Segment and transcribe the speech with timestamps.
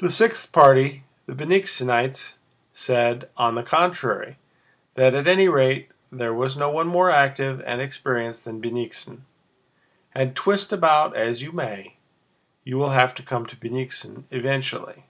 [0.00, 2.36] The sixth party, the Bennigsenites,
[2.74, 4.36] said, on the contrary,
[4.96, 9.22] that at any rate there was no one more active and experienced than Bennigsen:
[10.14, 11.96] "and twist about as you may,
[12.64, 15.06] you will have to come to Bennigsen eventually.